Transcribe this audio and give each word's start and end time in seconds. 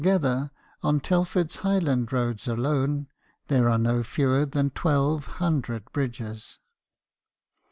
25 0.01 0.19
gether, 0.21 0.51
on 0.81 0.99
Telford's 0.99 1.57
Highland 1.57 2.11
roads 2.11 2.47
alone, 2.47 3.05
there 3.49 3.69
are 3.69 3.77
no 3.77 4.01
fewer 4.01 4.47
than 4.47 4.71
twelve 4.71 5.27
hundred 5.37 5.91
bridges. 5.91 6.57